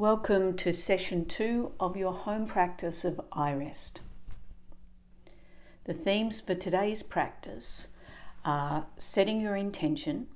[0.00, 3.98] Welcome to session two of your home practice of iRest.
[5.84, 7.86] The themes for today's practice
[8.42, 10.28] are setting your intention,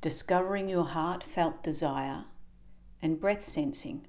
[0.00, 2.24] discovering your heartfelt desire,
[3.00, 4.08] and breath sensing.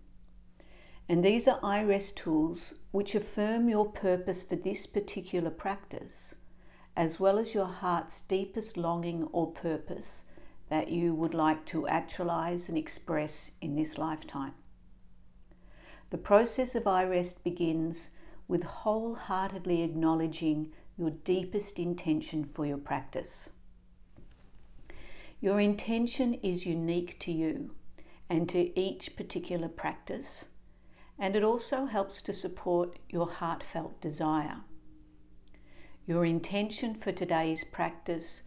[1.08, 6.34] And these are iRest tools which affirm your purpose for this particular practice,
[6.98, 10.24] as well as your heart's deepest longing or purpose
[10.70, 14.54] that you would like to actualize and express in this lifetime.
[16.10, 18.10] The process of iRest begins
[18.48, 23.50] with wholeheartedly acknowledging your deepest intention for your practice.
[25.42, 27.76] Your intention is unique to you
[28.30, 30.46] and to each particular practice,
[31.20, 34.62] and it also helps to support your heartfelt desire.
[36.08, 38.42] Your intention for today's practice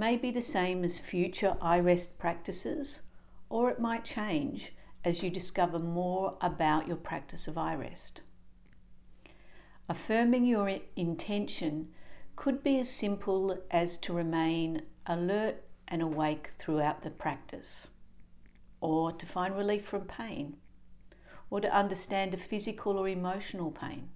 [0.00, 3.02] may be the same as future iRest practices,
[3.50, 4.72] or it might change
[5.04, 8.22] as you discover more about your practice of iRest.
[9.90, 11.92] Affirming your intention
[12.34, 17.88] could be as simple as to remain alert and awake throughout the practice,
[18.80, 20.56] or to find relief from pain,
[21.50, 24.08] or to understand a physical or emotional pain.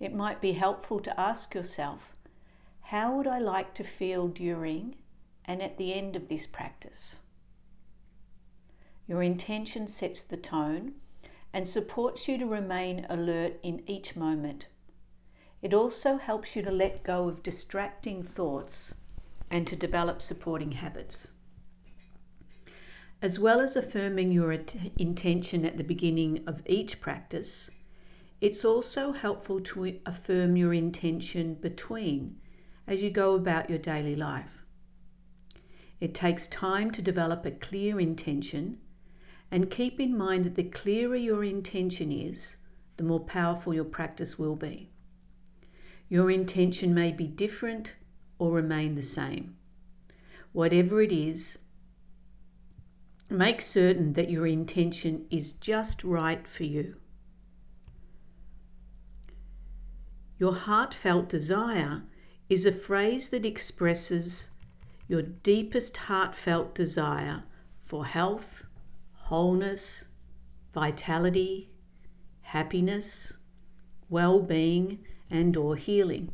[0.00, 2.15] It might be helpful to ask yourself
[2.90, 4.94] how would I like to feel during
[5.44, 7.16] and at the end of this practice?
[9.08, 10.94] Your intention sets the tone
[11.52, 14.68] and supports you to remain alert in each moment.
[15.62, 18.94] It also helps you to let go of distracting thoughts
[19.50, 21.26] and to develop supporting habits.
[23.20, 24.52] As well as affirming your
[24.96, 27.68] intention at the beginning of each practice,
[28.40, 32.38] it's also helpful to affirm your intention between
[32.86, 34.62] as you go about your daily life.
[35.98, 38.78] It takes time to develop a clear intention,
[39.50, 42.56] and keep in mind that the clearer your intention is,
[42.96, 44.90] the more powerful your practice will be.
[46.08, 47.94] Your intention may be different
[48.38, 49.56] or remain the same.
[50.52, 51.58] Whatever it is,
[53.28, 56.94] make certain that your intention is just right for you.
[60.38, 62.02] Your heartfelt desire
[62.48, 64.48] is a phrase that expresses
[65.08, 67.42] your deepest heartfelt desire
[67.84, 68.64] for health,
[69.14, 70.04] wholeness,
[70.72, 71.68] vitality,
[72.42, 73.36] happiness,
[74.08, 74.98] well-being
[75.30, 76.30] and or healing.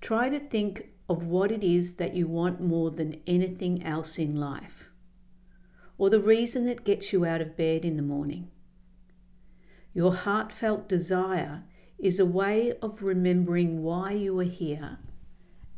[0.00, 4.34] Try to think of what it is that you want more than anything else in
[4.34, 4.88] life,
[5.98, 8.48] or the reason that gets you out of bed in the morning.
[9.94, 11.62] Your heartfelt desire
[12.02, 14.98] is a way of remembering why you are here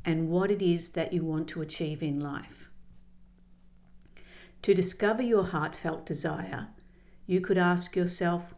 [0.07, 2.71] and what it is that you want to achieve in life.
[4.63, 6.69] To discover your heartfelt desire,
[7.27, 8.55] you could ask yourself,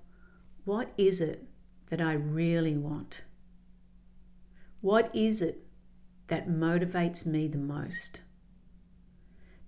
[0.65, 1.45] what is it
[1.91, 3.23] that I really want?
[4.81, 5.67] What is it
[6.29, 8.21] that motivates me the most?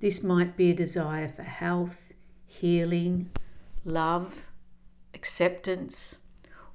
[0.00, 2.12] This might be a desire for health,
[2.46, 3.30] healing,
[3.84, 4.44] love,
[5.14, 6.14] acceptance,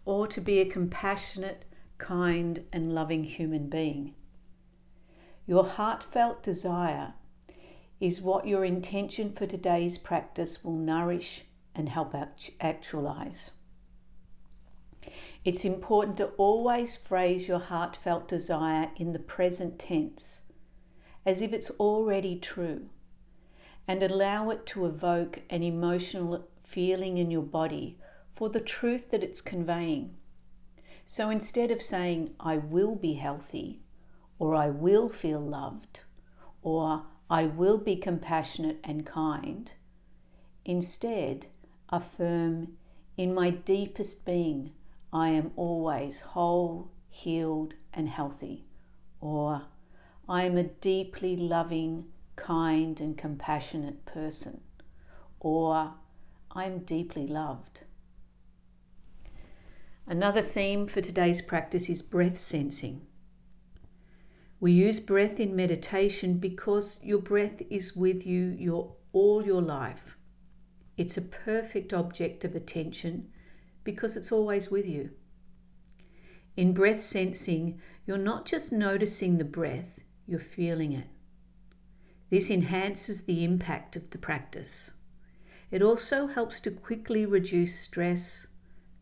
[0.06, 1.66] or to be a compassionate,
[1.98, 4.14] kind, and loving human being.
[5.46, 7.14] Your heartfelt desire
[8.00, 12.14] is what your intention for today's practice will nourish and help
[12.60, 13.52] actualize.
[15.46, 20.42] It's important to always phrase your heartfelt desire in the present tense,
[21.26, 22.90] as if it's already true,
[23.88, 27.98] and allow it to evoke an emotional feeling in your body
[28.36, 30.16] for the truth that it's conveying.
[31.06, 33.82] So instead of saying, I will be healthy,
[34.40, 36.00] or I will feel loved,
[36.62, 39.72] or I will be compassionate and kind,
[40.66, 41.46] instead
[41.90, 42.78] affirm,
[43.18, 44.72] in my deepest being,
[45.12, 48.66] I am always whole, healed, and healthy,
[49.22, 49.62] or
[50.28, 52.06] I am a deeply loving,
[52.36, 54.62] kind, and compassionate person,
[55.40, 55.94] or
[56.52, 57.73] I am deeply loved.
[60.06, 63.08] Another theme for today's practice is breath sensing.
[64.60, 70.18] We use breath in meditation because your breath is with you your, all your life.
[70.98, 73.32] It's a perfect object of attention
[73.84, 75.12] because it's always with you.
[76.58, 81.08] In breath sensing, you're not just noticing the breath, you're feeling it.
[82.30, 84.92] This enhances the impact of the practice.
[85.72, 88.48] It also helps to quickly reduce stress,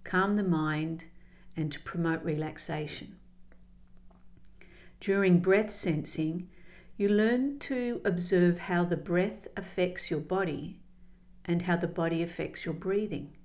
[0.03, 1.06] calm the mind,
[1.56, 3.15] and to promote relaxation.
[5.00, 6.50] During breath sensing,
[6.98, 10.80] you learn to observe how the breath affects your body
[11.45, 13.36] and how the body affects your breathing.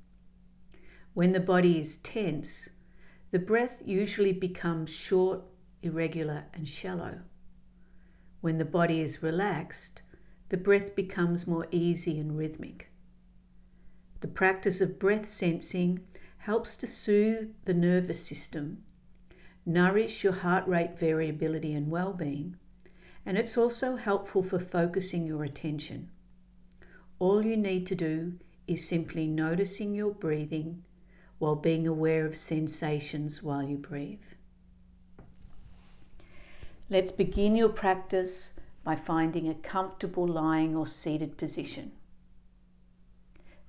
[1.15, 2.69] When the body is tense,
[3.31, 5.43] the breath usually becomes short,
[5.83, 7.21] irregular, and shallow.
[8.43, 10.03] When the body is relaxed,
[10.51, 12.89] the breath becomes more easy and rhythmic.
[14.21, 16.01] The practice of breath sensing
[16.47, 18.81] helps to soothe the nervous system,
[19.67, 22.55] nourish your heart rate variability and well being,
[23.27, 26.09] and it's also helpful for focusing your attention.
[27.19, 28.39] All you need to do
[28.69, 30.85] is simply noticing your breathing
[31.41, 34.23] while being aware of sensations while you breathe.
[36.89, 38.53] Let's begin your practice
[38.85, 41.91] by finding a comfortable lying or seated position.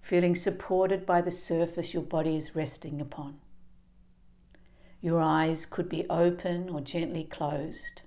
[0.07, 3.41] Feeling supported by the surface your body is resting upon.
[5.01, 8.03] Your eyes could be open or gently closed.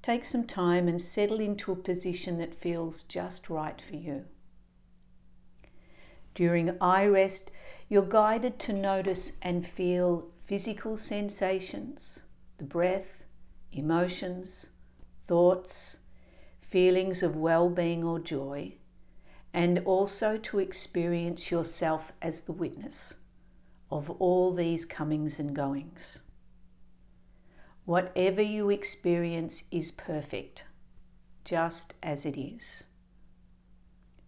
[0.00, 4.26] Take some time and settle into a position that feels just right for you.
[6.36, 7.48] During iRest,
[7.88, 12.20] you're guided to notice and feel physical sensations,
[12.58, 13.24] the breath,
[13.72, 14.66] emotions,
[15.26, 15.96] thoughts,
[16.60, 18.76] feelings of well being or joy,
[19.52, 23.14] and also to experience yourself as the witness
[23.90, 26.20] of all these comings and goings.
[27.84, 30.64] Whatever you experience is perfect,
[31.44, 32.84] just as it is.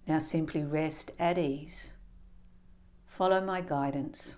[0.06, 1.92] Now simply rest at ease.
[3.06, 4.34] Follow my guidance.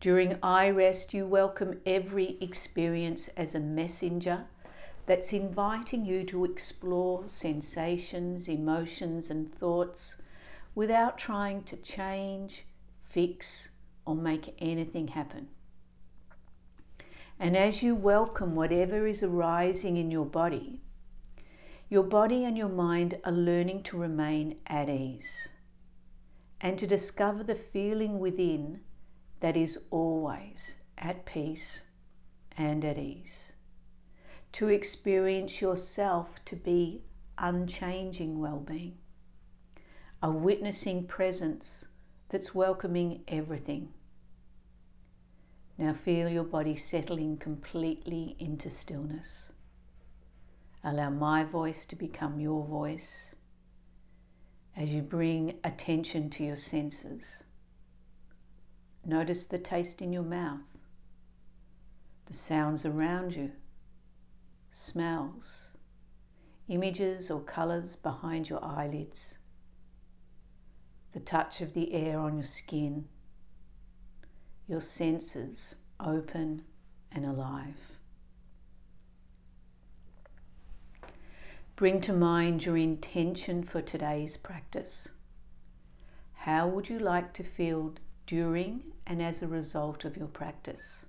[0.00, 4.46] During iRest, you welcome every experience as a messenger
[5.10, 10.14] that's inviting you to explore sensations, emotions, and thoughts
[10.76, 12.64] without trying to change,
[13.08, 13.70] fix,
[14.06, 15.48] or make anything happen.
[17.40, 20.80] And as you welcome whatever is arising in your body,
[21.88, 25.48] your body and your mind are learning to remain at ease
[26.60, 28.78] and to discover the feeling within
[29.40, 31.80] that is always at peace
[32.56, 33.54] and at ease.
[34.52, 37.02] To experience yourself to be
[37.38, 38.98] unchanging well being,
[40.22, 41.84] a witnessing presence
[42.28, 43.92] that's welcoming everything.
[45.78, 49.50] Now feel your body settling completely into stillness.
[50.84, 53.34] Allow my voice to become your voice
[54.76, 57.44] as you bring attention to your senses.
[59.04, 60.60] Notice the taste in your mouth,
[62.26, 63.52] the sounds around you,
[64.80, 65.68] smells,
[66.68, 69.38] images or colours behind your eyelids,
[71.12, 73.08] the touch of the air on your skin,
[74.66, 76.64] your senses open
[77.12, 77.76] and alive.
[81.76, 85.08] Bring to mind your intention for today's practice.
[86.34, 87.94] How would you like to feel
[88.30, 88.80] during
[89.10, 91.04] and as a result of your practice.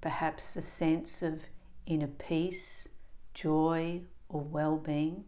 [0.00, 1.40] Perhaps a sense of
[1.88, 2.86] inner peace,
[3.34, 5.24] joy, or well being.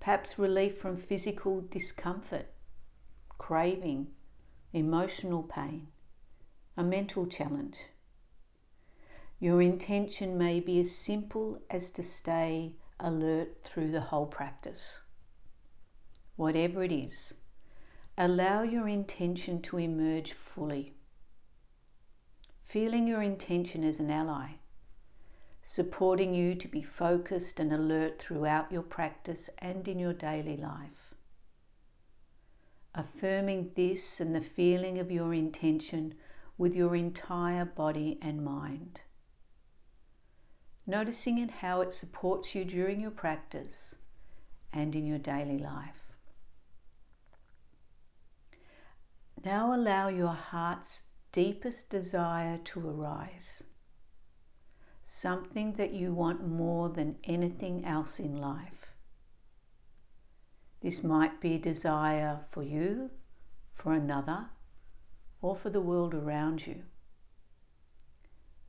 [0.00, 2.52] Perhaps relief from physical discomfort,
[3.38, 4.08] craving,
[4.74, 5.86] emotional pain,
[6.76, 7.78] a mental challenge.
[9.38, 15.00] Your intention may be as simple as to stay alert through the whole practice.
[16.36, 17.32] Whatever it is,
[18.22, 20.92] Allow your intention to emerge fully.
[22.64, 24.56] Feeling your intention as an ally,
[25.72, 31.14] supporting you to be focused and alert throughout your practice and in your daily life.
[32.92, 36.12] Affirming this and the feeling of your intention
[36.58, 39.02] with your entire body and mind.
[40.88, 43.94] Noticing in how it supports you during your practice
[44.72, 46.02] and in your daily life.
[49.44, 53.62] Now allow your heart's deepest desire to arise.
[55.12, 58.94] Something that you want more than anything else in life.
[60.80, 63.10] This might be a desire for you,
[63.74, 64.48] for another,
[65.42, 66.84] or for the world around you.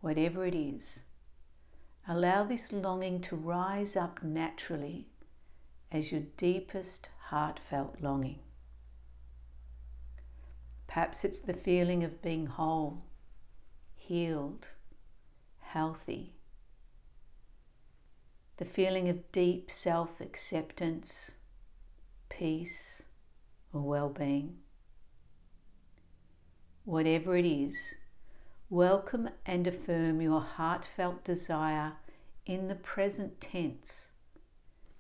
[0.02, 1.04] Whatever it is,
[2.08, 5.08] allow this longing to rise up naturally
[5.92, 8.40] as your deepest heartfelt longing.
[10.88, 13.04] Perhaps it's the feeling of being whole,
[13.96, 14.68] healed,
[15.74, 16.34] healthy.
[18.58, 21.32] The feeling of deep self acceptance,
[22.28, 23.02] peace,
[23.72, 24.58] or well being.
[26.84, 27.94] Whatever it is,
[28.70, 31.94] welcome and affirm your heartfelt desire
[32.46, 34.12] in the present tense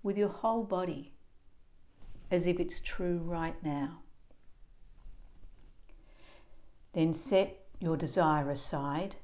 [0.03, 1.11] with your whole body
[2.31, 3.99] as if it's true right now.
[6.93, 9.17] Then set your desire aside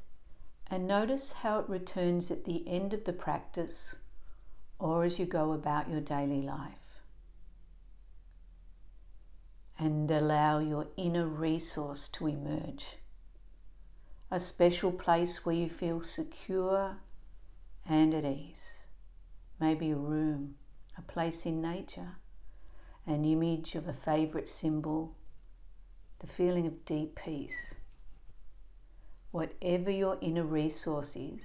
[0.70, 3.96] and notice how it returns at the end of the practice
[4.80, 7.02] or as you go about your daily life.
[9.80, 12.98] And allow your inner resource to emerge.
[14.30, 16.98] A special place where you feel secure
[17.88, 18.86] and at ease.
[19.60, 20.56] Maybe a room,
[20.98, 22.18] a place in nature,
[23.06, 25.16] an image of a favourite symbol,
[26.20, 27.76] the feeling of deep peace.
[29.38, 31.44] Whatever your inner resource is,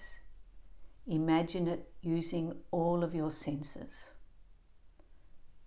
[1.07, 4.13] imagine it using all of your senses,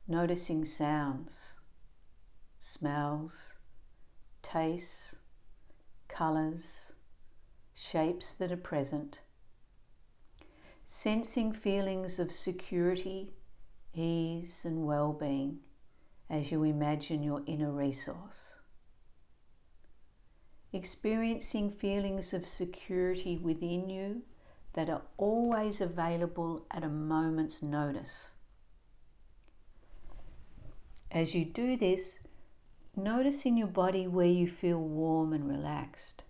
[0.07, 1.53] noticing sounds,
[2.59, 3.53] smells,
[4.41, 5.13] tastes,
[6.07, 6.93] colours,
[7.75, 9.19] shapes that are present,
[10.87, 13.35] sensing feelings of security,
[13.93, 15.59] ease, and well being
[16.31, 18.54] as you imagine your inner resource.
[20.75, 24.23] Experiencing feelings of security within you
[24.73, 28.27] that are always available at a moment's notice.
[31.09, 32.19] As you do this,
[32.93, 36.23] notice in your body where you feel warm and relaxed.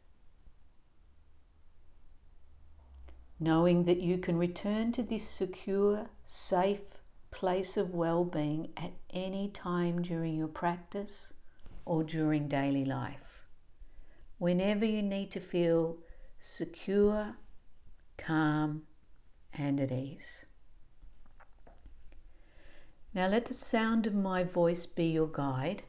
[3.39, 6.99] Knowing that you can return to this secure, safe,
[7.31, 11.33] place of well being at any time during your practice
[11.83, 13.24] or during daily life.
[14.37, 15.97] Whenever you need to feel
[16.41, 17.35] secure,
[18.17, 18.85] calm,
[19.53, 20.45] and at ease.
[23.13, 25.83] Now let the sound of my voice be your guide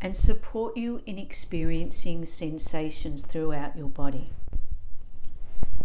[0.00, 4.32] and support you in experiencing sensations throughout your body.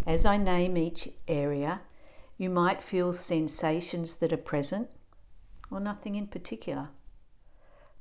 [0.07, 1.81] As I name each area,
[2.37, 4.89] you might feel sensations that are present
[5.69, 6.89] or nothing in particular.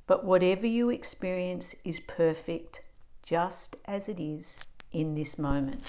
[0.07, 2.81] But whatever you experience is perfect
[3.23, 4.59] just as it is
[4.91, 5.83] in this moment.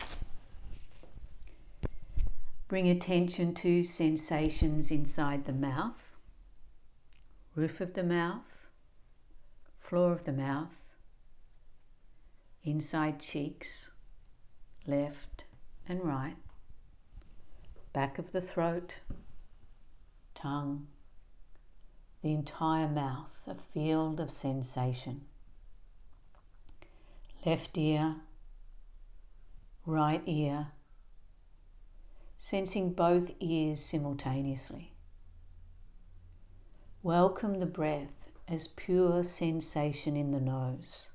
[2.69, 6.19] Bring attention to sensations inside the mouth,
[7.55, 8.67] roof of the mouth,
[9.81, 10.79] floor of the mouth,
[12.65, 13.91] inside cheeks,
[14.87, 15.45] left
[15.89, 16.37] and right
[17.93, 18.97] back of the throat,
[20.35, 20.87] tongue,
[22.23, 25.21] the entire mouth, a field of sensation.
[27.45, 28.15] Left ear,
[29.85, 30.69] right ear,
[32.39, 34.93] sensing both ears simultaneously.
[37.03, 41.09] Welcome the breath as pure sensation in the nose.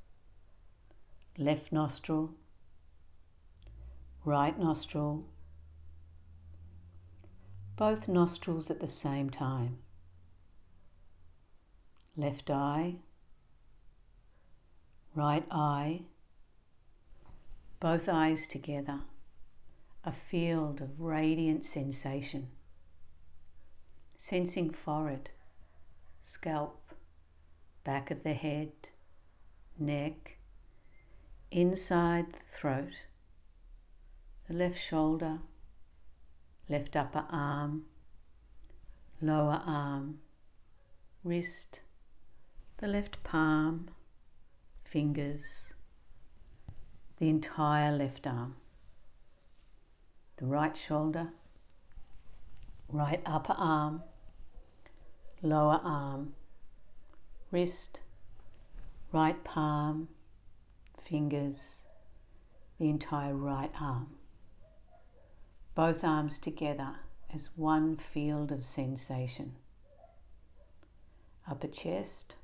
[1.37, 2.31] Left nostril,
[4.25, 5.23] right nostril,
[7.77, 9.77] both nostrils at the same time.
[12.17, 12.95] Left eye,
[15.15, 16.01] right eye,
[17.79, 19.01] both eyes together,
[20.03, 22.49] a field of radiant sensation.
[24.17, 25.29] Sensing forehead,
[26.23, 26.93] scalp,
[27.83, 28.71] back of the head,
[29.77, 30.37] neck,
[31.51, 32.93] inside the throat,
[34.47, 35.39] the left shoulder,
[36.67, 37.85] left upper arm,
[39.21, 40.19] lower arm,
[41.23, 41.81] wrist,
[42.77, 43.89] the left palm,
[44.83, 45.66] fingers,
[47.17, 48.55] the entire left arm,
[50.37, 51.29] the right shoulder,
[52.89, 54.03] right upper arm,
[55.41, 56.33] lower arm,
[57.51, 57.99] wrist,
[59.11, 60.07] right palm,
[61.03, 61.87] fingers,
[62.79, 64.17] the entire right arm
[65.77, 66.95] both arms together
[67.31, 69.53] as one field of sensation.
[71.47, 72.35] Upper chest,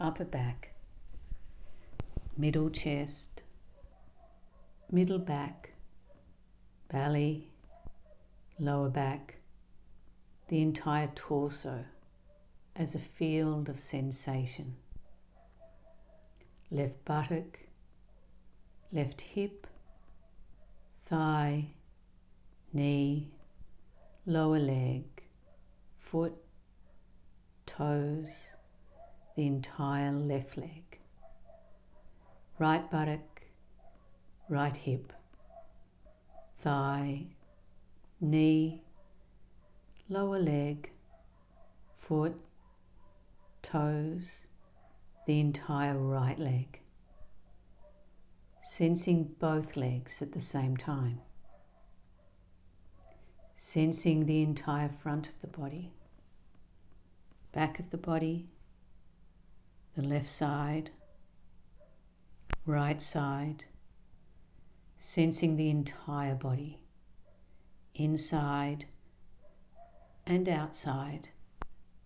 [0.00, 0.70] upper back,
[2.38, 3.42] middle chest,
[4.92, 5.70] middle back,
[6.88, 7.50] belly,
[8.60, 9.34] lower back,
[10.46, 11.84] the entire torso
[12.76, 14.76] as a field of sensation.
[16.70, 17.58] Left buttock,
[18.92, 19.66] left hip,
[21.06, 21.66] thigh,
[22.72, 23.32] knee,
[24.26, 25.04] lower leg,
[25.98, 26.36] foot,
[27.66, 28.28] toes,
[29.34, 30.87] the entire left leg,
[32.58, 33.42] right buttock,
[34.48, 35.12] right hip,
[36.60, 37.26] thigh,
[38.20, 38.82] knee,
[40.08, 40.90] lower leg,
[41.98, 42.34] foot,
[43.62, 44.28] toes,
[45.26, 46.80] the entire right leg.
[48.62, 51.20] Sensing both legs at the same time
[53.58, 55.92] sensing the entire front of the body,
[57.52, 58.48] back of the body,
[59.96, 60.88] the left side,
[62.66, 63.64] right side,
[64.98, 66.78] sensing the entire body,
[67.94, 68.84] inside
[70.26, 71.28] and outside,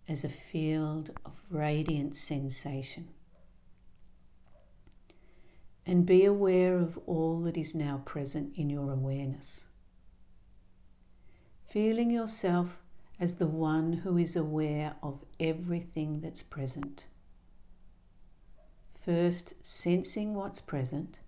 [0.09, 3.09] as a field of radiant sensation.
[5.85, 9.65] And be aware of all that is now present in your awareness.
[11.71, 12.69] Feeling yourself
[13.19, 17.05] as the one who is aware of everything that's present.
[19.05, 21.19] First, sensing what's present,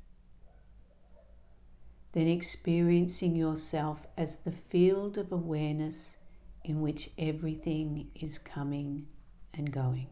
[2.13, 6.17] then experiencing yourself as the field of awareness
[6.63, 9.09] in which everything is coming
[9.53, 10.07] and going.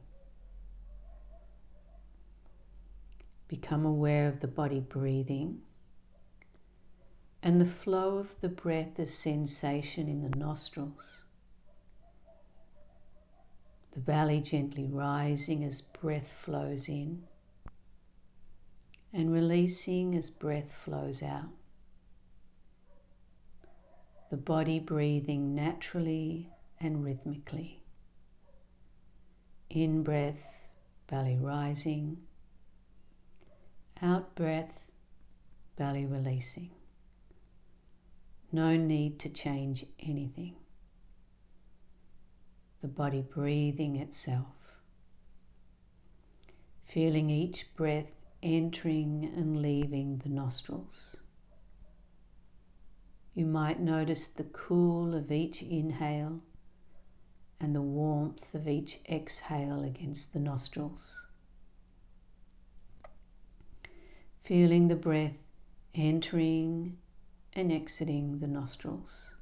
[3.47, 5.62] Become aware of the body breathing
[7.45, 11.07] and the flow of the breath as sensation in the nostrils.
[13.92, 17.23] The belly gently rising as breath flows in
[19.12, 21.50] and releasing as breath flows out.
[24.31, 26.49] The body breathing naturally
[26.81, 27.83] and rhythmically.
[29.69, 30.57] In breath,
[31.07, 32.16] belly rising.
[34.00, 34.85] Out breath,
[35.76, 36.71] belly releasing.
[38.50, 40.57] No need to change anything.
[42.81, 44.47] The body breathing itself.
[46.87, 48.11] Feeling each breath
[48.42, 51.16] entering and leaving the nostrils.
[53.34, 56.40] You might notice the cool of each inhale
[57.61, 61.14] and the warmth of each exhale against the nostrils.
[64.44, 65.37] Feeling the breath
[65.94, 66.96] entering
[67.52, 69.34] and exiting the nostrils.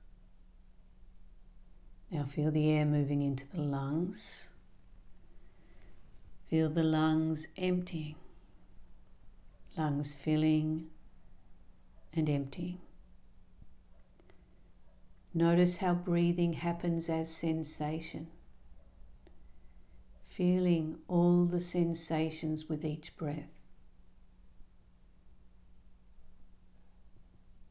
[2.10, 4.48] Now feel the air moving into the lungs.
[6.48, 8.16] Feel the lungs emptying,
[9.76, 10.88] lungs filling
[12.12, 12.78] and emptying.
[15.32, 18.26] Notice how breathing happens as sensation,
[20.28, 23.48] feeling all the sensations with each breath.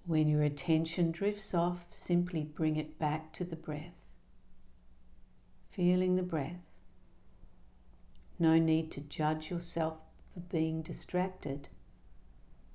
[0.05, 3.93] When your attention drifts off, simply bring it back to the breath.
[5.71, 6.61] Feeling the breath.
[8.39, 9.97] No need to judge yourself
[10.33, 11.67] for being distracted,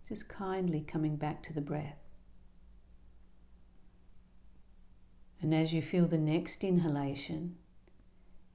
[0.08, 1.98] just kindly coming back to the breath.
[5.40, 7.56] And as you feel the next inhalation,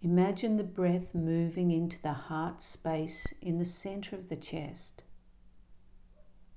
[0.01, 5.03] imagine the breath moving into the heart space in the center of the chest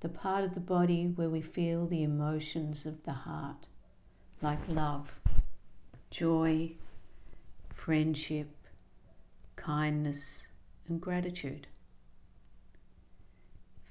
[0.03, 3.69] the part of the body where we feel the emotions of the heart,
[4.41, 5.09] like love,
[6.11, 6.69] joy,
[7.73, 8.49] friendship,
[9.55, 10.45] kindness,
[10.89, 11.67] and gratitude.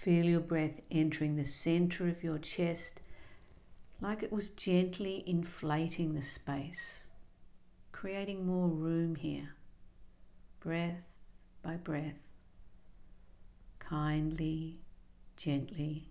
[0.03, 3.01] Feel your breath entering the center of your chest
[4.01, 7.07] like it was gently inflating the space,
[7.93, 9.55] creating more room here,
[10.59, 11.05] breath
[11.63, 12.19] by breath,
[13.79, 14.81] kindly
[15.37, 16.09] gently.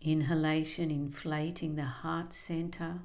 [0.00, 3.00] Inhalation, inflating the heart center.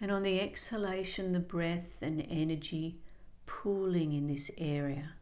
[0.00, 2.98] And on the exhalation, the breath and energy
[3.46, 5.12] pooling in this area.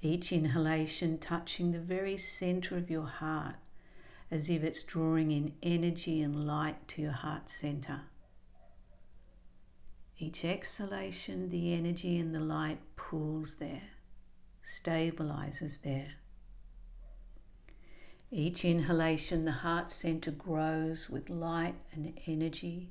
[0.00, 3.56] Each inhalation touching the very center of your heart
[4.30, 8.02] as if it's drawing in energy and light to your heart center.
[10.18, 13.90] Each exhalation, the energy and the light pools there
[14.62, 16.14] stabilizes there.
[18.30, 22.90] Each inhalation, the heart center grows with light and energy.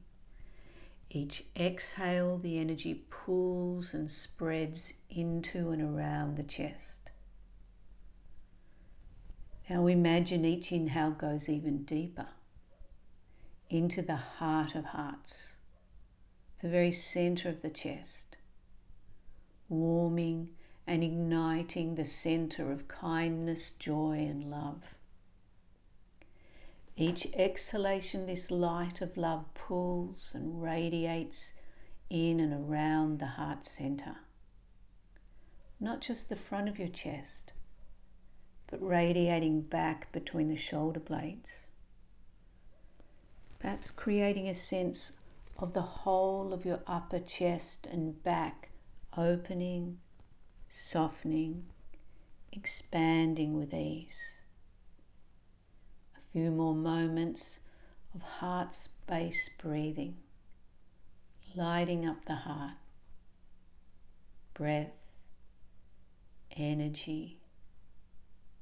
[1.10, 7.12] Each exhale, the energy pulls and spreads into and around the chest.
[9.70, 12.28] Now imagine each inhale goes even deeper
[13.70, 15.58] into the heart of hearts,
[16.62, 18.38] the very center of the chest,
[19.70, 24.82] warming and igniting the center of kindness, joy, and love.
[27.00, 31.54] Each exhalation, this light of love pulls and radiates
[32.10, 34.18] in and around the heart center.
[35.80, 37.54] Not just the front of your chest,
[38.66, 41.70] but radiating back between the shoulder blades.
[43.60, 45.12] Perhaps creating a sense
[45.60, 48.70] of the whole of your upper chest and back
[49.16, 50.00] opening
[50.68, 51.68] softening,
[52.52, 54.37] expanding with ease.
[56.38, 57.58] Few more moments
[58.14, 60.18] of heart space breathing,
[61.56, 62.76] lighting up the heart,
[64.54, 64.94] breath,
[66.56, 67.40] energy,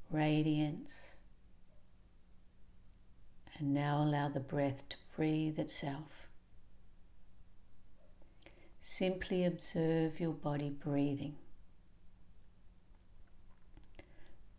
[0.09, 1.17] radiance.
[3.59, 6.29] And now allow the breath to breathe itself.
[8.79, 11.35] Simply observe your body breathing.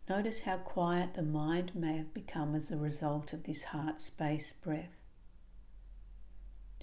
[0.09, 4.53] Notice how quiet the mind may have become as a result of this heart space
[4.53, 4.95] breath.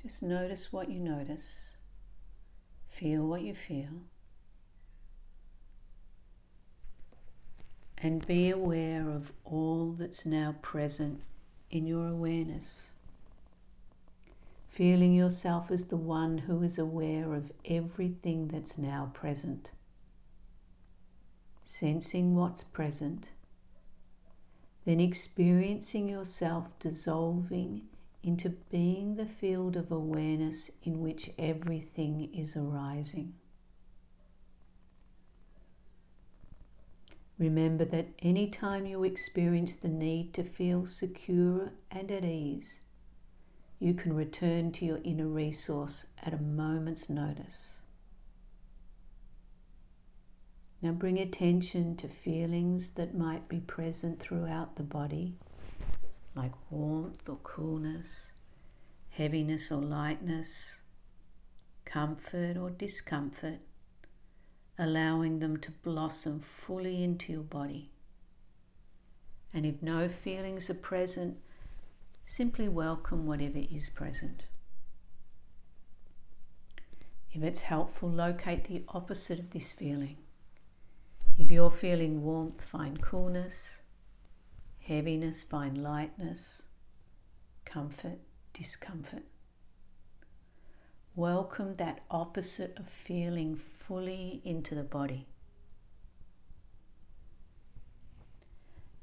[0.03, 1.79] Just notice what you notice,
[2.91, 4.03] feel what you feel,
[7.97, 11.23] and be aware of all that's now present
[11.71, 12.91] in your awareness.
[14.69, 19.71] Feeling yourself as the one who is aware of everything that's now present
[21.81, 23.31] sensing what's present,
[24.85, 27.83] then experiencing yourself dissolving
[28.23, 33.35] into being the field of awareness in which everything is arising.
[37.39, 42.79] Remember that any time you experience the need to feel secure and at ease,
[43.81, 47.84] you can return to your inner resource at a moment's notice.
[50.85, 55.35] Now bring attention to feelings that might be present throughout the body,
[56.35, 58.35] like warmth or coolness,
[59.09, 60.83] heaviness or lightness,
[61.87, 63.61] comfort or discomfort,
[64.79, 67.91] allowing them to blossom fully into your body.
[69.55, 71.39] And if no feelings are present,
[72.27, 74.45] simply welcome whatever is present.
[77.33, 80.19] If it's helpful, locate the opposite of this feeling.
[81.37, 83.81] If you're feeling warmth, find coolness.
[84.79, 86.63] Heaviness, find lightness.
[87.65, 88.21] Comfort,
[88.53, 89.25] discomfort.
[91.17, 95.27] Welcome that opposite of feeling fully into the body.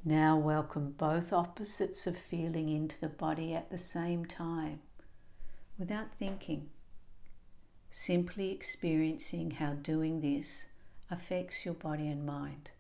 [0.06, 4.80] Now welcome both opposites of feeling into the body at the same time
[5.78, 6.70] without thinking,
[7.92, 10.66] simply experiencing how doing this
[11.12, 12.72] affects your body and mind.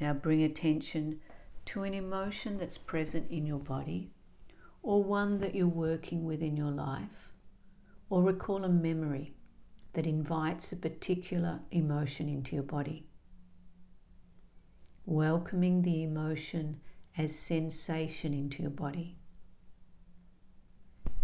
[0.00, 1.20] Now bring attention
[1.66, 4.12] to an emotion that's present in your body
[4.82, 7.30] or one that you're working with in your life,
[8.10, 9.34] or recall a memory
[9.92, 13.06] that invites a particular emotion into your body.
[15.04, 16.80] Welcoming the emotion
[17.16, 19.16] as sensation into your body.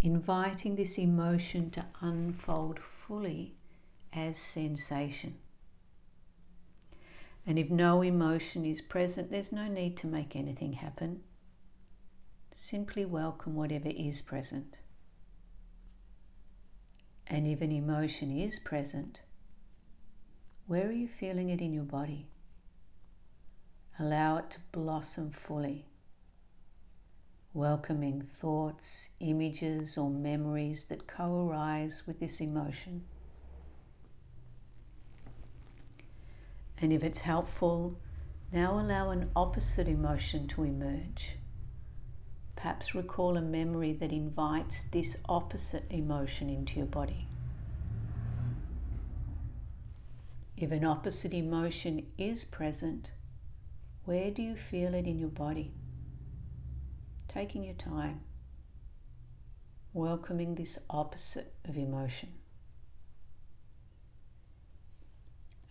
[0.02, 3.54] Inviting this emotion to unfold fully
[4.12, 5.34] as sensation.
[7.46, 11.22] And if no emotion is present, there's no need to make anything happen.
[12.54, 14.78] Simply welcome whatever is present.
[17.26, 19.22] And if an emotion is present,
[20.66, 22.26] where are you feeling it in your body?
[23.98, 25.86] Allow it to blossom fully,
[27.54, 33.04] welcoming thoughts, images, or memories that co arise with this emotion.
[36.78, 37.96] And if it's helpful,
[38.52, 41.36] now allow an opposite emotion to emerge.
[42.56, 47.28] Perhaps recall a memory that invites this opposite emotion into your body.
[50.56, 53.12] If an opposite emotion is present,
[54.04, 55.72] where do you feel it in your body?
[57.34, 58.20] Taking your time,
[59.92, 62.28] welcoming this opposite of emotion.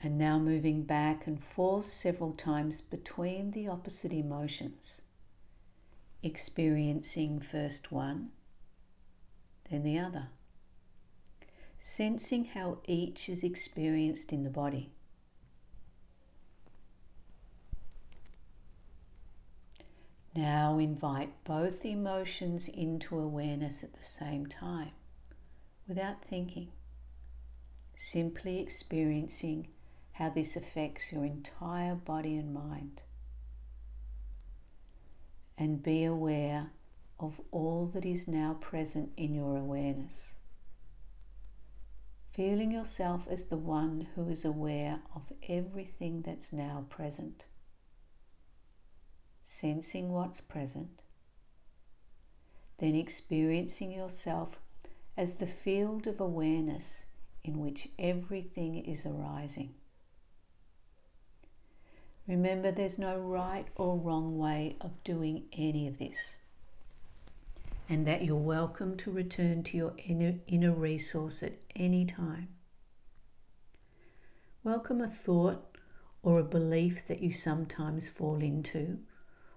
[0.01, 4.99] And now moving back and forth several times between the opposite emotions,
[6.21, 8.31] experiencing first one,
[9.71, 10.27] then the other,
[11.79, 14.91] sensing how each is experienced in the body.
[20.35, 24.91] Now invite both emotions into awareness at the same time
[25.87, 26.71] without thinking,
[27.93, 29.67] simply experiencing
[30.13, 33.01] how this affects your entire body and mind.
[35.55, 36.71] And be aware
[37.19, 40.35] of all that is now present in your awareness.
[42.31, 47.45] Feeling yourself as the one who is aware of everything that's now present.
[49.43, 51.01] Sensing what's present.
[52.79, 54.59] Then experiencing yourself
[55.17, 57.05] as the field of awareness
[57.43, 59.73] in which everything is arising.
[62.27, 66.37] Remember, there's no right or wrong way of doing any of this.
[67.89, 72.47] and that you're welcome to return to your inner, inner resource at any time.
[74.63, 75.77] Welcome a thought
[76.23, 78.99] or a belief that you sometimes fall into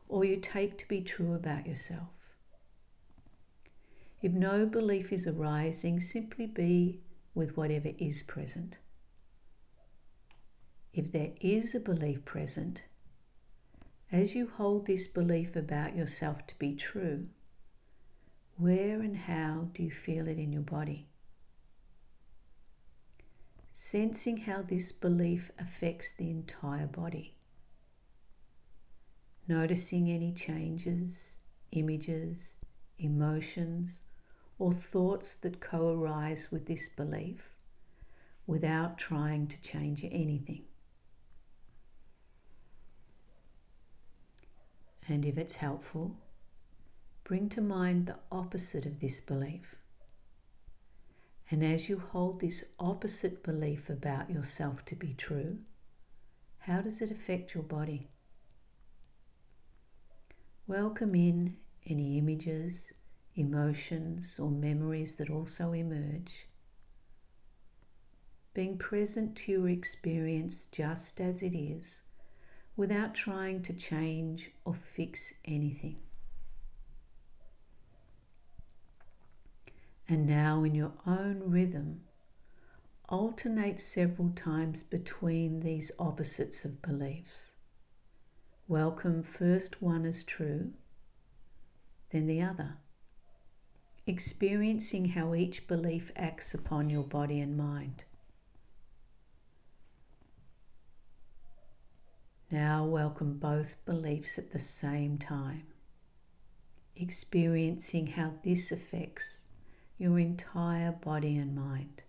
[0.09, 2.09] or you take to be true about yourself.
[4.23, 7.01] If no belief is arising, simply be
[7.35, 8.79] with whatever is present.
[10.93, 12.85] If there is a belief present,
[14.11, 17.29] as you hold this belief about yourself to be true,
[18.57, 21.07] where and how do you feel it in your body?
[23.71, 27.35] Sensing how this belief affects the entire body.
[29.49, 31.39] Noticing any changes,
[31.71, 32.55] images,
[32.99, 33.93] emotions,
[34.59, 37.49] or thoughts that co arise with this belief
[38.47, 40.65] without trying to change anything.
[45.09, 46.17] And if it's helpful,
[47.23, 49.77] bring to mind the opposite of this belief.
[51.51, 55.59] And as you hold this opposite belief about yourself to be true,
[56.59, 58.09] how does it affect your body?
[60.69, 62.91] Welcome in any images,
[63.37, 66.49] emotions, or memories that also emerge.
[68.53, 72.03] Being present to your experience just as it is
[72.77, 76.01] without trying to change or fix anything.
[80.09, 82.01] And now, in your own rhythm,
[83.09, 87.56] alternate several times between these opposites of beliefs.
[88.69, 90.73] Welcome first one as true,
[92.11, 92.77] then the other,
[94.09, 98.03] experiencing how each belief acts upon your body and mind.
[102.51, 105.69] Now welcome both beliefs at the same time,
[106.97, 109.43] experiencing how this affects
[109.97, 112.03] your entire body and mind.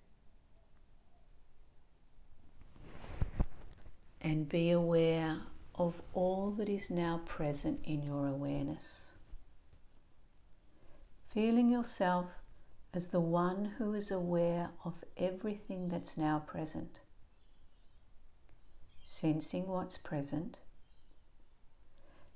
[4.22, 5.41] And be aware
[5.78, 9.12] of all that is now present in your awareness.
[11.30, 12.28] Feeling yourself
[12.94, 17.00] as the one who is aware of everything that's now present
[19.08, 20.60] sensing what's present,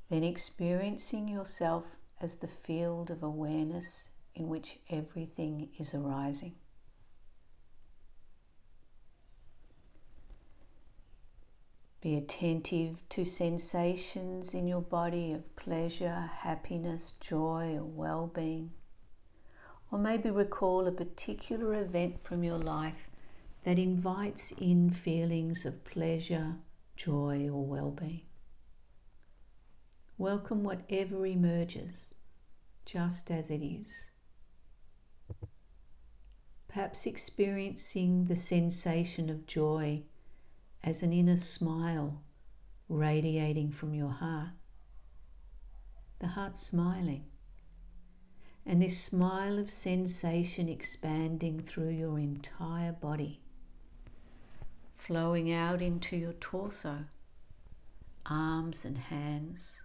[0.10, 1.84] then experiencing yourself
[2.19, 6.56] as the field of awareness in which everything is arising.
[12.01, 18.71] Be attentive to sensations in your body of pleasure, happiness, joy, or well being.
[19.91, 23.07] Or maybe recall a particular event from your life
[23.65, 26.55] that invites in feelings of pleasure,
[26.95, 28.23] joy, or well being.
[30.17, 32.15] Welcome whatever emerges,
[32.83, 34.09] just as it is.
[36.67, 40.01] Perhaps experiencing the sensation of joy
[40.83, 42.21] as an inner smile
[42.89, 44.49] radiating from your heart.
[46.19, 47.25] The heart smiling.
[48.65, 53.39] And this smile of sensation expanding through your entire body.
[54.97, 57.05] Flowing out into your torso,
[58.25, 59.81] arms and hands,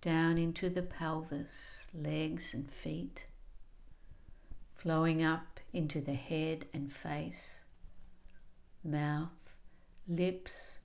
[0.00, 3.26] down into the pelvis, legs and feet,
[4.76, 7.64] flowing up into the head and face,
[8.82, 9.37] mouth,
[10.08, 10.78] lips,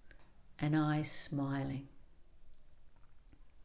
[0.59, 1.88] and eyes smiling.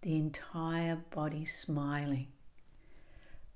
[0.02, 2.28] The entire body smiling,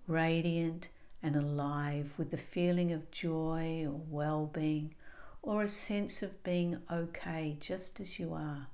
[0.09, 0.89] radiant
[1.23, 4.95] and alive with the feeling of joy or well being
[5.43, 8.67] or a sense of being okay just as you are.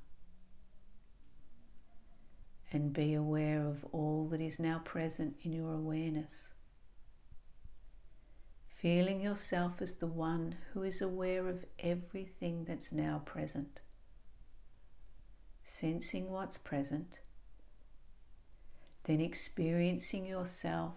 [2.72, 6.48] And be aware of all that is now present in your awareness.
[8.78, 13.80] Feeling yourself as the one who is aware of everything that's now present.
[15.64, 17.18] Sensing what's present.
[19.02, 20.94] Then experiencing yourself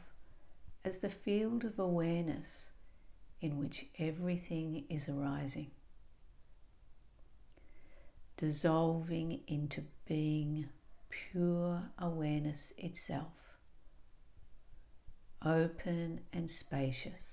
[0.86, 2.70] as the field of awareness
[3.42, 5.72] in which everything is arising,
[8.38, 10.70] dissolving into being
[11.10, 13.34] pure awareness itself,
[15.44, 17.31] open and spacious,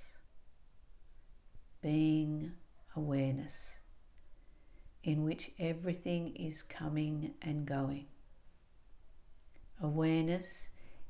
[1.81, 2.53] being
[2.97, 3.79] awareness
[5.05, 8.07] in which everything is coming and going,
[9.81, 10.47] awareness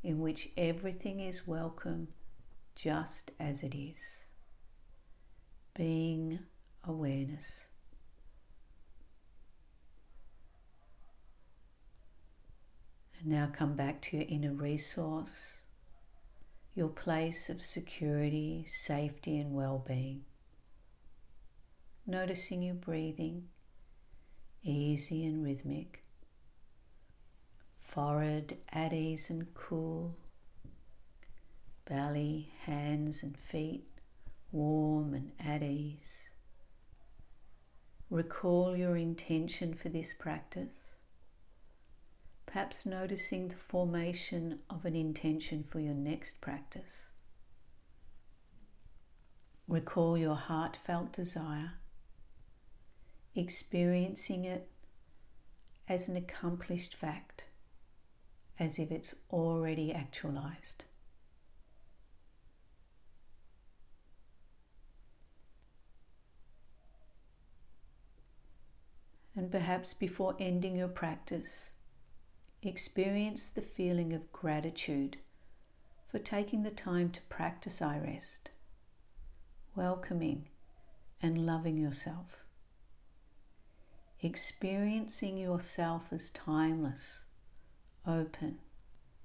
[0.02, 2.08] in which everything is welcome
[2.76, 3.96] just as it is
[5.74, 6.38] being
[6.84, 7.68] awareness.
[13.20, 15.54] And now come back to your inner resource,
[16.74, 20.24] your place of security, safety, and well being.
[22.08, 23.48] Noticing your breathing,
[24.64, 26.02] easy and rhythmic.
[27.80, 30.16] Forehead at ease and cool.
[31.84, 33.86] Belly, hands, and feet
[34.50, 36.30] warm and at ease.
[38.10, 40.88] Recall your intention for this practice
[42.48, 47.10] perhaps noticing the formation of an intention for your next practice.
[49.68, 51.72] Recall your heartfelt desire,
[53.38, 54.68] experiencing it
[55.88, 57.44] as an accomplished fact,
[58.58, 60.84] as if it's already actualized.
[69.36, 71.70] And perhaps before ending your practice,
[72.62, 75.16] experience the feeling of gratitude
[76.10, 78.48] for taking the time to practice iRest,
[79.76, 80.48] welcoming
[81.22, 82.44] and loving yourself,
[84.20, 87.20] experiencing yourself as timeless,
[88.06, 88.58] open,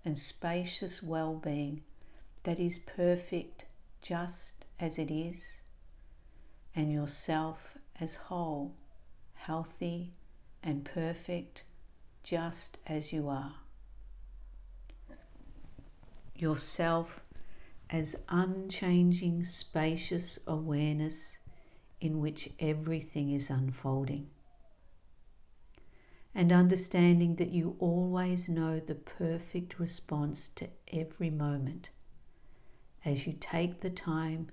[0.06, 1.84] and spacious well being
[2.43, 3.65] that is perfect
[4.01, 5.62] just as it is,
[6.75, 7.58] and yourself
[7.99, 8.73] as whole,
[9.34, 10.12] healthy,
[10.62, 11.63] and perfect
[12.23, 13.56] just as you are.
[16.36, 17.19] Yourself
[17.89, 21.38] as unchanging, spacious awareness
[22.01, 24.27] in which everything is unfolding.
[26.36, 31.89] And understanding that you always know the perfect response to every moment
[33.06, 34.50] as you take the time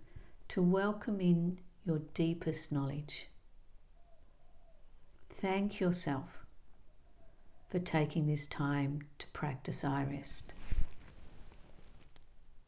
[0.49, 3.29] to welcome in your deepest knowledge.
[5.31, 6.45] Thank yourself
[7.71, 10.43] for taking this time to practice iRest.